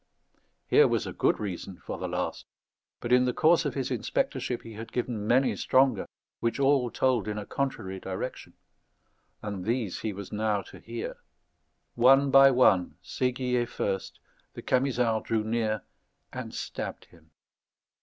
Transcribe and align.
Here 0.65 0.87
was 0.87 1.05
a 1.05 1.13
good 1.13 1.39
reason 1.39 1.77
for 1.77 1.99
the 1.99 2.07
last; 2.07 2.47
but 3.01 3.13
in 3.13 3.25
the 3.25 3.33
course 3.35 3.65
of 3.65 3.75
his 3.75 3.91
inspectorship 3.91 4.63
he 4.63 4.73
had 4.73 4.91
given 4.91 5.27
many 5.27 5.55
stronger 5.55 6.07
which 6.39 6.59
all 6.59 6.89
told 6.89 7.27
in 7.27 7.37
a 7.37 7.45
contrary 7.45 7.99
direction; 7.99 8.53
and 9.43 9.63
these 9.63 9.99
he 9.99 10.11
was 10.11 10.31
now 10.31 10.63
to 10.63 10.79
hear. 10.79 11.17
One 11.93 12.31
by 12.31 12.49
one, 12.49 12.97
Séguier 13.03 13.67
first, 13.67 14.19
the 14.55 14.63
Camisards 14.63 15.27
drew 15.27 15.43
near 15.43 15.83
and 16.33 16.51
stabbed 16.51 17.05
him. 17.05 17.29